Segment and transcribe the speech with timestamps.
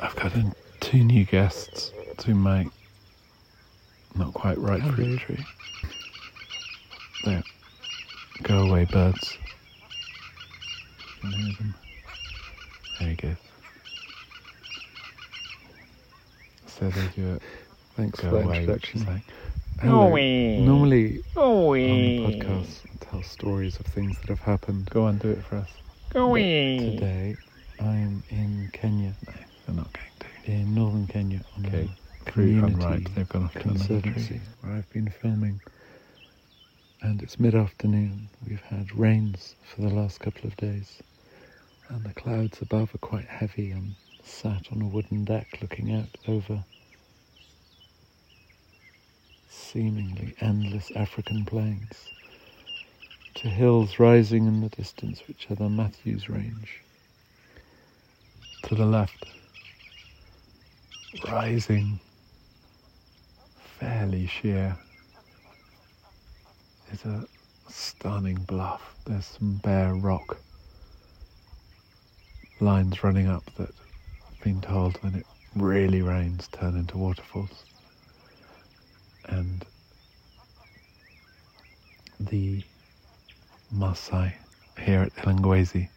[0.00, 2.68] I've got in two new guests to make
[4.14, 4.94] not quite right Hello.
[4.94, 5.44] fruit tree.
[7.24, 7.42] There.
[8.42, 9.36] Go away, birds.
[11.22, 11.74] You can hear them.
[13.00, 13.36] There you go.
[16.66, 17.42] So they do it.
[17.96, 19.00] Thanks Go for that away, which introduction.
[19.02, 19.22] is like.
[19.82, 20.02] Go Hello.
[20.08, 20.60] away.
[20.60, 22.18] Normally Go on away.
[22.18, 24.88] podcasts, I tell stories of things that have happened.
[24.90, 25.70] Go on, do it for us.
[26.10, 26.78] Go But away.
[26.78, 27.36] Today,
[27.80, 29.32] I'm in Kenya, No,
[29.68, 29.98] they're not
[30.44, 31.88] in northern Kenya, on Okay.
[32.26, 33.14] a Crew gone community right.
[33.14, 34.40] They've gone off to another conservancy tree.
[34.62, 35.60] where I've been filming.
[37.02, 38.30] And it's mid-afternoon.
[38.46, 41.02] We've had rains for the last couple of days,
[41.88, 43.70] and the clouds above are quite heavy.
[43.70, 46.64] I'm sat on a wooden deck looking out over
[49.48, 52.08] seemingly endless African plains
[53.34, 56.82] to hills rising in the distance, which are the Matthews Range.
[58.64, 59.26] To the left,
[61.30, 61.98] rising
[63.78, 64.76] fairly sheer
[66.92, 67.24] is a
[67.68, 68.94] stunning bluff.
[69.06, 70.38] There's some bare rock
[72.60, 77.64] lines running up that I've been told when it really rains turn into waterfalls.
[79.28, 79.64] And
[82.20, 82.62] the
[83.74, 84.34] Maasai
[84.78, 85.88] here at Il Ngwesi,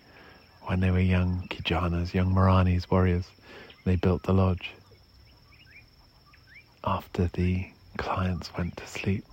[0.63, 3.25] when they were young Kijanas, young Moranis, warriors,
[3.85, 4.71] they built the lodge
[6.83, 9.23] after the clients went to sleep,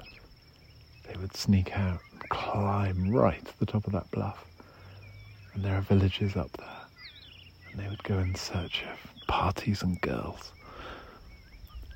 [1.07, 4.45] they would sneak out and climb right to the top of that bluff.
[5.55, 6.69] And there are villages up there.
[7.71, 10.53] And they would go in search of parties and girls.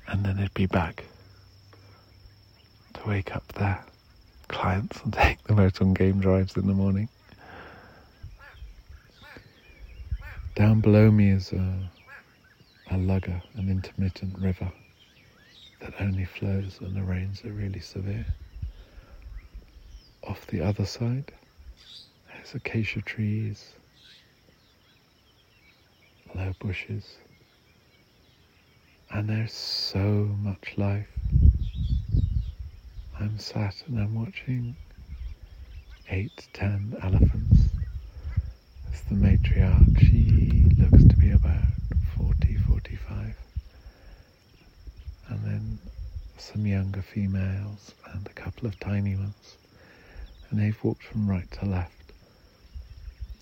[0.07, 1.03] And then they'd be back
[2.95, 3.83] to wake up their
[4.47, 7.09] clients and take them out on game drives in the morning.
[10.55, 11.89] Down below me is a,
[12.91, 14.71] a lugga, an intermittent river
[15.83, 18.25] that only flows when the rains are really severe.
[20.23, 21.33] Off the other side,
[22.27, 23.73] there's acacia trees,
[26.33, 27.17] low bushes,
[29.11, 29.99] and there's so
[30.41, 31.09] much life.
[33.19, 34.77] I'm sat and I'm watching
[36.09, 37.67] eight, ten elephants.
[38.89, 41.65] It's the matriarch, she looks to be about
[42.17, 43.35] 40, 45
[45.29, 45.79] and then
[46.53, 49.57] some younger females and a couple of tiny ones.
[50.49, 52.11] And they've walked from right to left.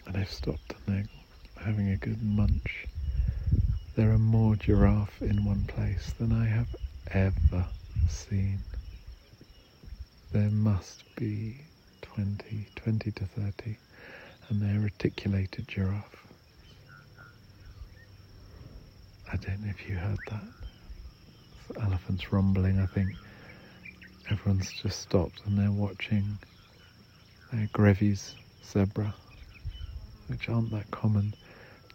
[0.05, 2.87] And they've stopped and they're having a good munch.
[3.97, 6.73] There are more giraffe in one place than I have
[7.11, 7.65] ever
[8.07, 8.59] seen.
[10.31, 11.57] There must be
[12.03, 13.77] 20, 20 to 30,
[14.47, 16.27] and they're reticulated giraffe.
[19.31, 20.60] I don't know if you heard that
[21.81, 23.09] elephants rumbling, I think.
[24.29, 26.37] Everyone's just stopped and they're watching
[27.51, 28.35] their Grevy's
[28.65, 29.13] zebra,
[30.27, 31.33] which aren't that common.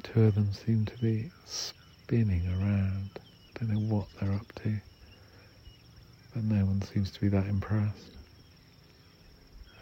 [0.02, 3.10] Two of them seem to be spinning around.
[3.58, 4.76] Don't know what they're up to,
[6.34, 8.10] but no one seems to be that impressed.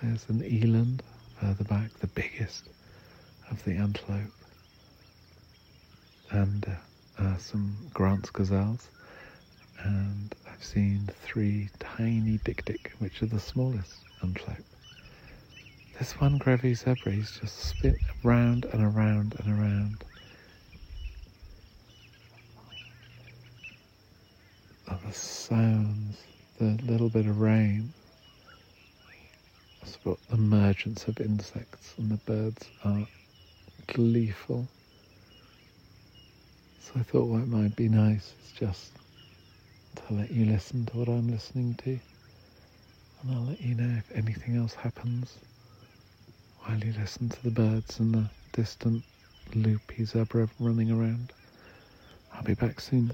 [0.03, 1.03] There's an eland
[1.41, 2.69] further back, the biggest
[3.51, 4.31] of the antelope,
[6.31, 8.89] and uh, uh, some Grant's gazelles
[9.85, 14.65] and I've seen three tiny dik dik, which are the smallest antelope.
[15.99, 20.05] This one Grevy zebra, he's just spin around and around and around.
[24.87, 26.17] The sounds,
[26.59, 27.93] the little bit of rain.
[30.03, 33.07] The emergence of insects, and the birds are
[33.87, 34.67] gleeful.
[36.81, 38.93] So I thought what might be nice is just
[40.09, 41.99] to let you listen to what I'm listening to.
[43.23, 45.39] And I'll let you know if anything else happens
[46.61, 49.03] while you listen to the birds and the distant
[49.55, 51.33] loopy zebra running around.
[52.33, 53.13] I'll be back soon.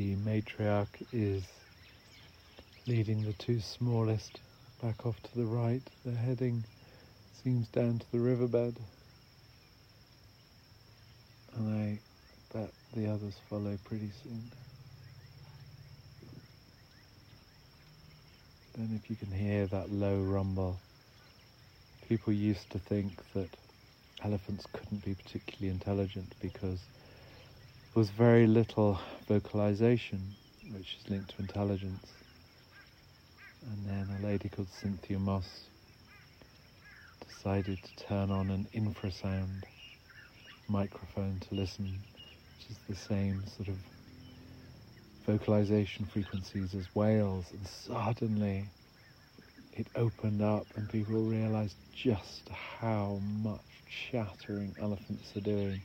[0.00, 1.44] The matriarch is
[2.86, 4.40] leading the two smallest
[4.80, 5.82] back off to the right.
[6.06, 6.64] They're heading,
[7.44, 8.76] seems, down to the riverbed.
[11.54, 11.98] And I
[12.54, 14.50] bet the others follow pretty soon.
[18.78, 20.78] Then, if you can hear that low rumble,
[22.08, 23.50] people used to think that
[24.24, 26.78] elephants couldn't be particularly intelligent because
[27.94, 30.20] was very little vocalization,
[30.72, 32.06] which is linked to intelligence.
[33.62, 35.64] And then a lady called Cynthia Moss
[37.26, 39.64] decided to turn on an infrasound
[40.68, 41.98] microphone to listen,
[42.56, 43.76] which is the same sort of
[45.26, 48.70] vocalization frequencies as whales, and suddenly
[49.72, 53.60] it opened up, and people realized just how much
[54.10, 55.80] chattering elephants are doing,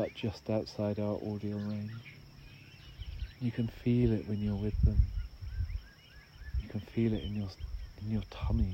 [0.00, 2.14] but just outside our audio range.
[3.38, 4.96] You can feel it when you're with them.
[6.62, 7.48] You can feel it in your
[8.00, 8.72] in your tummy.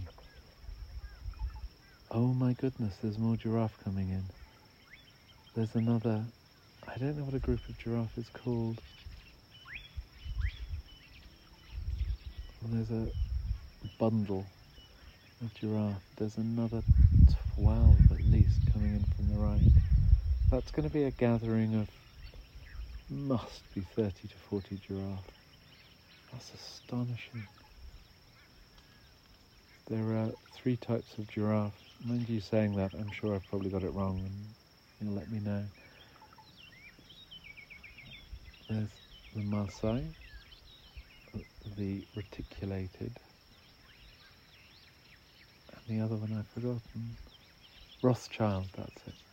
[2.13, 4.23] Oh my goodness, there's more giraffe coming in.
[5.57, 6.23] There's another
[6.87, 8.81] I don't know what a group of giraffe is called.
[12.71, 13.09] there's a
[13.99, 14.47] bundle
[15.43, 16.03] of giraffe.
[16.19, 16.83] There's another
[17.57, 19.96] 12 at least coming in from the right.
[20.51, 21.89] That's going to be a gathering of
[23.11, 25.31] must be 30 to 40 giraffe.
[26.33, 27.43] That's astonishing.
[29.89, 31.73] There are three types of giraffe.
[32.05, 35.41] Mind you saying that, I'm sure I've probably got it wrong and you'll let me
[35.41, 35.65] know.
[38.69, 38.91] There's
[39.35, 40.05] the Maasai,
[41.77, 43.13] the reticulated,
[45.73, 47.17] and the other one I've forgotten.
[48.03, 49.26] Rothschild, that's it.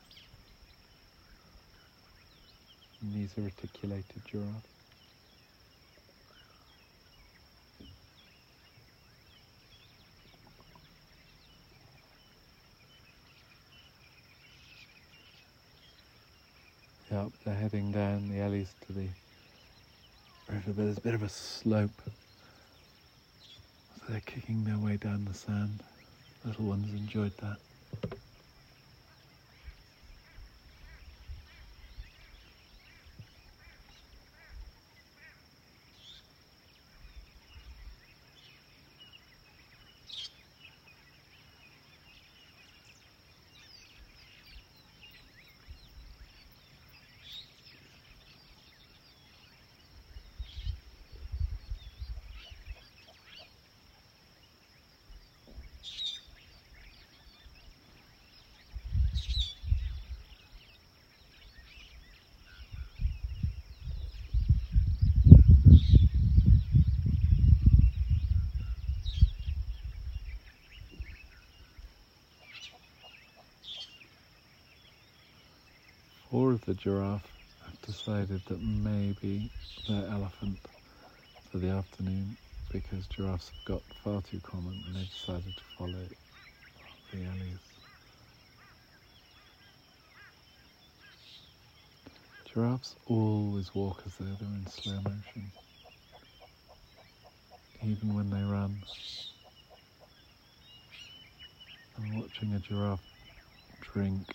[3.12, 4.46] These are reticulated giraffe.
[17.12, 19.08] Yep, they're heading down the alleys to the
[20.50, 21.92] river, but there's a bit of a slope.
[23.98, 25.84] So they're kicking their way down the sand.
[26.46, 27.58] Little ones enjoyed that.
[76.34, 77.32] Of the giraffe
[77.64, 79.52] have decided that maybe
[79.88, 80.58] they're elephant
[81.52, 82.38] for the afternoon
[82.72, 86.08] because giraffes have got far too common and they decided to follow
[87.12, 87.60] the Ellies.
[92.52, 95.52] Giraffes always walk as though they're in slow motion,
[97.86, 98.76] even when they run.
[101.96, 103.00] I'm watching a giraffe
[103.82, 104.34] drink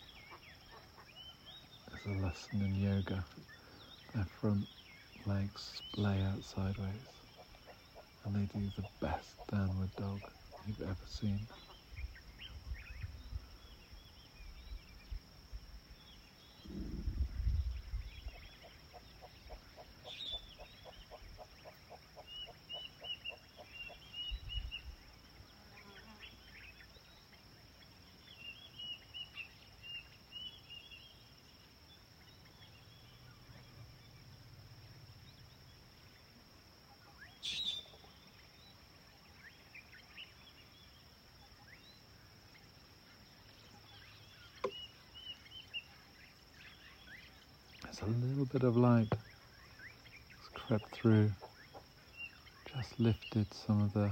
[2.05, 3.25] is a lesson in yoga.
[4.15, 4.67] Their front
[5.27, 7.09] legs splay out sideways
[8.25, 10.21] and they do the best downward dog
[10.67, 11.41] you've ever seen.
[48.01, 51.33] There's a little bit of light has crept through,
[52.73, 54.11] just lifted some of the,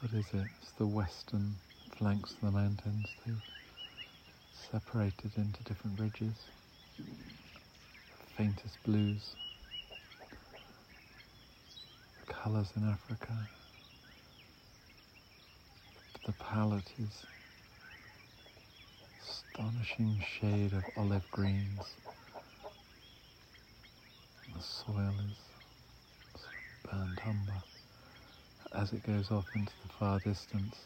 [0.00, 0.46] what is it?
[0.60, 1.54] It's the western
[1.96, 3.08] flanks of the mountains.
[3.24, 3.40] They've
[4.70, 6.34] separated into different ridges,
[8.36, 9.36] faintest blues,
[12.26, 13.48] colours in Africa.
[16.24, 17.24] The palette is
[19.22, 21.96] astonishing shade of olive greens.
[24.60, 25.14] The soil
[26.34, 26.42] is
[26.82, 27.62] burnt umber
[28.74, 30.76] as it goes off into the far distance.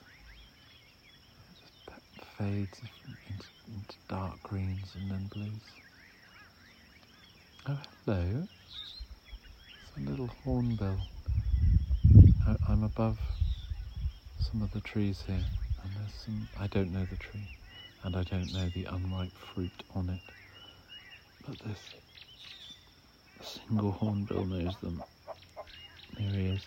[1.50, 2.81] It just fades
[3.28, 5.73] into, into dark greens and then blues.
[7.69, 8.47] Oh, hello.
[9.83, 11.00] It's a little hornbill.
[12.47, 13.19] I, I'm above
[14.38, 15.35] some of the trees here,
[15.83, 16.47] and there's some.
[16.61, 17.49] I don't know the tree,
[18.04, 20.33] and I don't know the unripe fruit on it,
[21.45, 21.81] but this
[23.44, 25.02] single hornbill knows them.
[26.18, 26.62] There he is.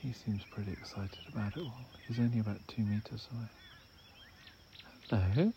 [0.00, 1.74] He seems pretty excited about it all.
[2.06, 3.48] He's only about two meters away.
[5.10, 5.52] Hello.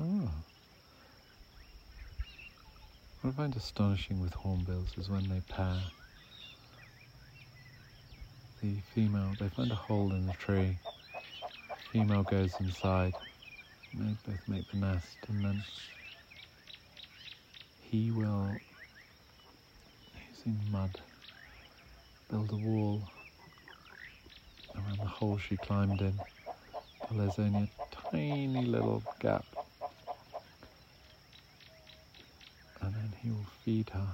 [0.00, 0.30] Oh.
[3.20, 5.76] What I find astonishing with hornbills is when they pair.
[8.62, 10.78] The female, they find a hole in the tree.
[11.92, 13.14] Female goes inside.
[13.96, 15.62] They both make the nest, and then
[17.80, 18.60] he will,
[20.30, 21.00] using mud,
[22.30, 23.08] build a wall
[24.74, 26.14] around the hole she climbed in.
[27.08, 29.44] Till there's only a tiny little gap
[32.82, 34.08] and then he will feed her.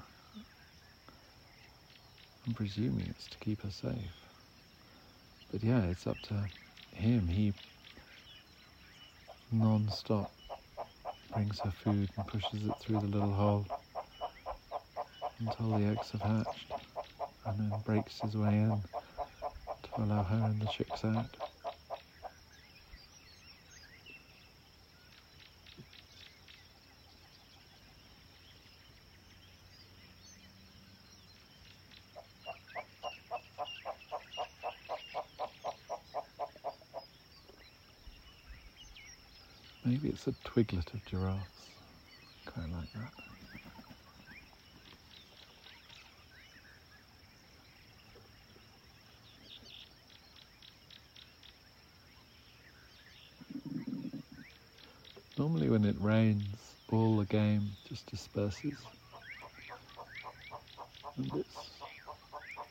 [2.46, 4.26] I'm presuming it's to keep her safe.
[5.50, 6.48] But yeah, it's up to
[6.94, 7.28] him.
[7.28, 7.52] He
[9.52, 10.30] non stop
[11.32, 13.66] brings her food and pushes it through the little hole
[15.40, 16.74] until the eggs have hatched,
[17.46, 18.82] and then breaks his way in
[19.82, 21.36] to allow her and the chicks out.
[39.84, 41.66] Maybe it's a twiglet of giraffes.
[42.46, 43.12] Quite like that.
[55.36, 56.44] Normally, when it rains,
[56.90, 58.78] all the game just disperses.
[61.16, 61.70] And it's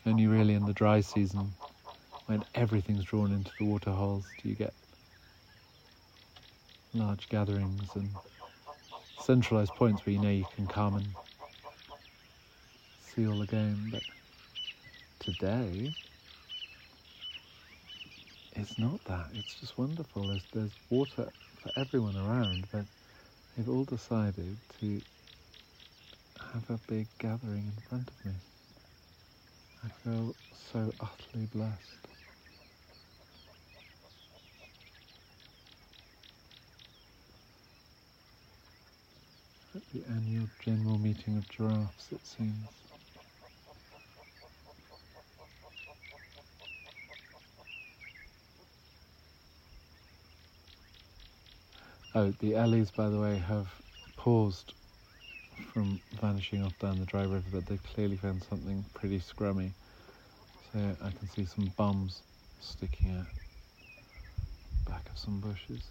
[0.05, 1.51] only really in the dry season,
[2.27, 4.73] when everything's drawn into the water holes, do you get
[6.93, 8.09] large gatherings and
[9.19, 11.05] centralized points where you know you can come and
[12.99, 13.89] see all the game.
[13.91, 14.03] But
[15.19, 15.91] today,
[18.55, 19.27] it's not that.
[19.37, 20.23] It's just wonderful.
[20.27, 21.29] There's, there's water
[21.61, 22.85] for everyone around, but
[23.55, 25.01] they've all decided to
[26.53, 28.31] have a big gathering in front of me.
[29.83, 30.35] I feel
[30.73, 32.10] so utterly blessed.
[39.73, 42.67] At the annual general meeting of giraffes, it seems.
[52.13, 53.67] Oh, the Ellies, by the way, have
[54.17, 54.73] paused
[55.73, 59.71] from vanishing off down the dry river, but they clearly found something pretty scrummy.
[60.73, 62.21] So I can see some bums
[62.59, 63.25] sticking out
[64.89, 65.87] back of some bushes.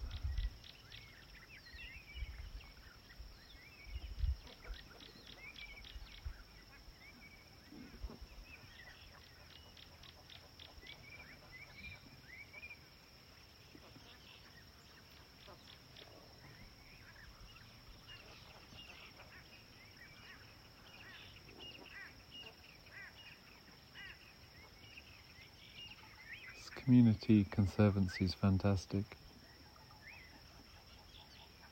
[26.53, 29.03] This community conservancy is fantastic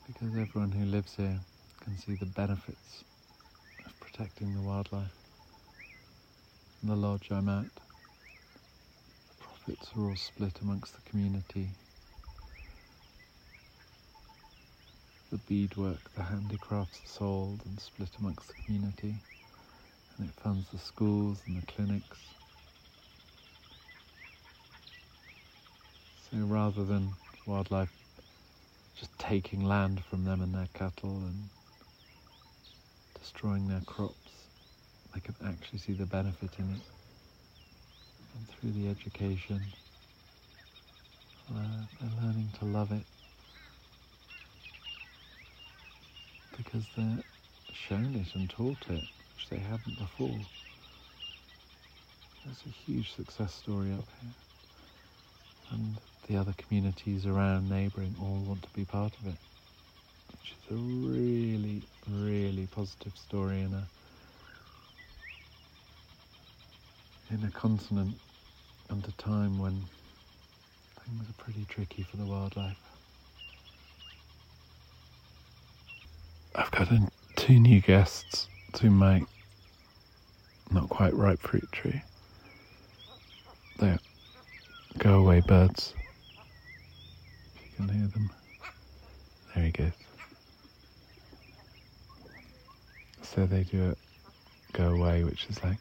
[0.06, 1.40] because everyone who lives here
[1.82, 3.02] can see the benefits
[3.84, 5.10] of protecting the wildlife.
[6.82, 11.70] In the lodge I'm at, the profits are all split amongst the community.
[15.32, 19.16] The beadwork, the handicrafts are sold and split amongst the community,
[20.18, 22.18] and it funds the schools and the clinics.
[26.30, 27.12] So rather than
[27.44, 27.90] wildlife
[28.96, 31.48] just taking land from them and their cattle and
[33.18, 34.14] destroying their crops,
[35.12, 36.80] they can actually see the benefit in it.
[38.36, 39.60] And through the education,
[41.50, 43.04] they're learning to love it
[46.56, 47.24] because they're
[47.72, 49.02] shown it and taught it,
[49.34, 50.38] which they haven't before.
[52.44, 54.32] There's a huge success story up here.
[55.72, 55.96] And
[56.30, 59.34] the other communities around neighbouring all want to be part of it.
[60.30, 63.84] which is a really, really positive story in a
[67.34, 68.14] in a continent
[68.90, 69.72] and a time when
[71.00, 72.78] things are pretty tricky for the wildlife.
[76.54, 79.22] I've got in two new guests to my
[80.70, 82.02] not quite ripe fruit tree.
[83.78, 83.98] They're
[84.98, 85.94] go away birds.
[87.80, 88.30] Can hear them.
[89.54, 89.92] There he goes.
[93.22, 93.98] So they do it
[94.72, 95.78] go away, which is like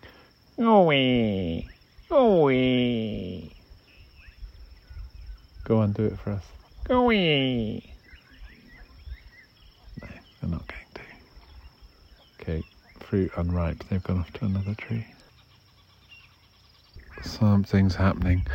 [0.57, 1.67] Away.
[2.09, 3.51] Away.
[5.65, 6.43] go on, do it for us.
[6.85, 7.93] Go Away.
[10.01, 10.07] No,
[10.41, 11.01] they're not going to.
[12.41, 12.63] Okay,
[12.99, 15.05] fruit unripe, they've gone off to another tree.
[17.23, 18.45] Something's happening.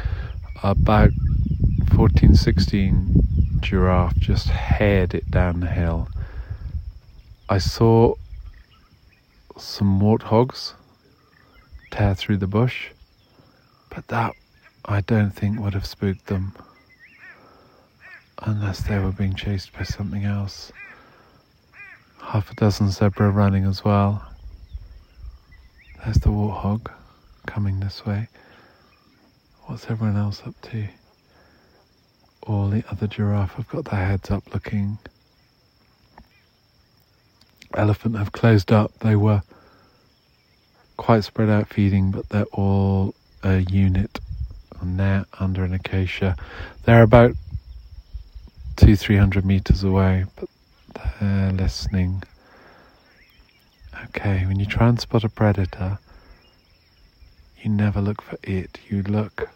[0.62, 1.10] About
[1.94, 6.08] 14, 16 giraffe just hared it down the hill.
[7.48, 8.14] I saw
[9.56, 10.74] some warthogs
[11.90, 12.88] tear through the bush,
[13.90, 14.34] but that
[14.84, 16.52] I don't think would have spooked them
[18.42, 20.72] unless they were being chased by something else.
[22.20, 24.26] Half a dozen zebra running as well.
[26.02, 26.90] There's the warthog
[27.46, 28.28] coming this way.
[29.66, 30.88] What's everyone else up to?
[32.46, 34.98] All the other giraffe have got their heads up looking.
[37.74, 38.92] Elephant have closed up.
[38.98, 39.42] They were
[40.96, 44.20] quite spread out feeding, but they're all a unit
[44.80, 46.36] on there under an acacia.
[46.84, 47.32] They're about
[48.76, 50.48] two, three hundred meters away, but
[51.20, 52.22] they're listening.
[54.06, 55.98] Okay, when you try and spot a predator,
[57.62, 59.48] you never look for it, you look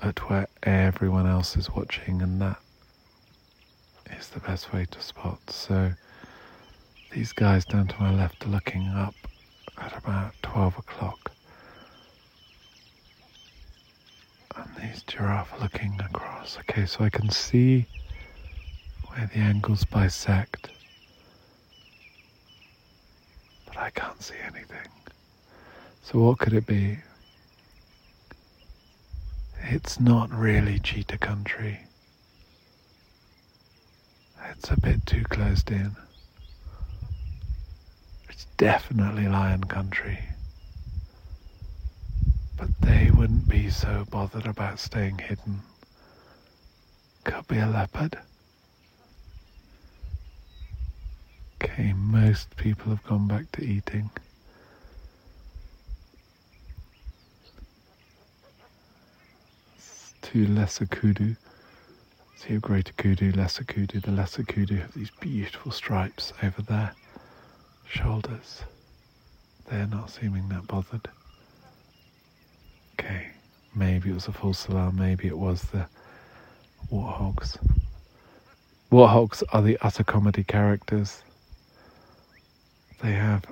[0.00, 2.58] at where everyone else is watching, and that
[4.18, 5.38] is the best way to spot.
[5.50, 5.92] So,
[7.12, 9.14] these guys down to my left are looking up
[9.78, 11.30] at about 12 o'clock,
[14.56, 16.58] and these giraffe are looking across.
[16.60, 17.86] Okay, so I can see
[19.08, 20.70] where the angles bisect,
[23.66, 24.88] but I can't see anything.
[26.02, 26.98] So, what could it be?
[29.62, 31.80] It's not really cheetah country.
[34.50, 35.96] It's a bit too closed in.
[38.28, 40.18] It's definitely lion country.
[42.56, 45.62] But they wouldn't be so bothered about staying hidden.
[47.24, 48.18] Could be a leopard.
[51.62, 54.10] Okay, most people have gone back to eating.
[60.36, 61.34] Two lesser kudu.
[62.36, 64.00] See a greater kudu, lesser kudu.
[64.00, 66.92] The lesser kudu have these beautiful stripes over their
[67.88, 68.62] shoulders.
[69.70, 71.08] They're not seeming that bothered.
[73.00, 73.28] Okay,
[73.74, 75.86] maybe it was a false alarm, maybe it was the
[76.92, 77.56] warthogs.
[78.92, 81.22] Warthogs are the utter comedy characters.
[83.00, 83.46] They have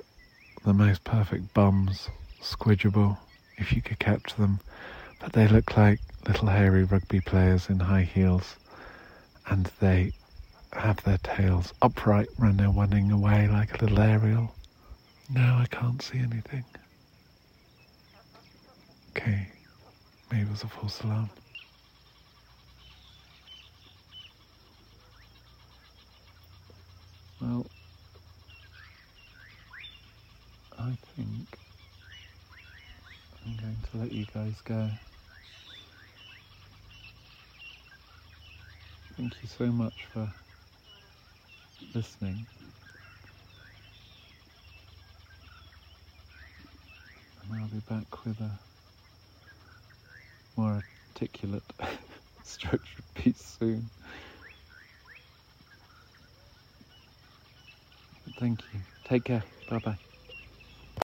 [0.63, 2.09] the most perfect bums,
[2.43, 3.17] squidgeable,
[3.57, 4.59] if you could catch them,
[5.19, 8.55] but they look like little hairy rugby players in high heels,
[9.47, 10.11] and they
[10.73, 14.53] have their tails upright when they're running away like a little aerial.
[15.29, 16.63] No, I can't see anything.
[19.15, 19.47] Okay,
[20.31, 21.29] maybe it was a false alarm.
[27.41, 27.65] Well,
[30.77, 31.57] I think
[33.95, 34.91] Let you guys go.
[39.15, 40.33] Thank you so much for
[41.93, 42.45] listening.
[47.41, 48.59] And I'll be back with a
[50.57, 51.63] more articulate
[52.43, 53.89] structured piece soon.
[58.25, 58.81] But thank you.
[59.05, 59.43] Take care.
[59.67, 60.04] Bye bye.